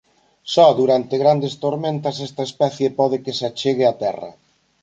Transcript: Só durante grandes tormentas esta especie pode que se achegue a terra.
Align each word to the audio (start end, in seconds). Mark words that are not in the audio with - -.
Só 0.53 0.67
durante 0.79 1.15
grandes 1.23 1.53
tormentas 1.63 2.15
esta 2.27 2.43
especie 2.49 2.87
pode 2.99 3.17
que 3.23 3.33
se 3.37 3.45
achegue 3.49 3.83
a 3.87 3.93
terra. 4.03 4.31